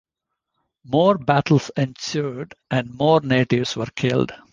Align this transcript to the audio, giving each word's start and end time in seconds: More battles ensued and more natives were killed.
More 0.83 1.19
battles 1.19 1.69
ensued 1.77 2.55
and 2.71 2.91
more 2.91 3.21
natives 3.21 3.75
were 3.75 3.85
killed. 3.85 4.31